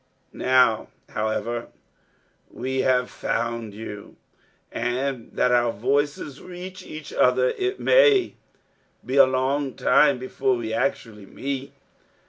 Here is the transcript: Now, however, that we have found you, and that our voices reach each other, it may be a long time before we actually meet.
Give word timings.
Now, 0.33 0.87
however, 1.09 1.59
that 1.59 1.69
we 2.49 2.79
have 2.81 3.07
found 3.07 3.75
you, 3.75 4.15
and 4.71 5.29
that 5.33 5.51
our 5.51 5.71
voices 5.71 6.41
reach 6.41 6.83
each 6.83 7.13
other, 7.13 7.49
it 7.49 7.79
may 7.79 8.33
be 9.05 9.17
a 9.17 9.27
long 9.27 9.75
time 9.75 10.17
before 10.17 10.55
we 10.57 10.73
actually 10.73 11.27
meet. 11.27 11.73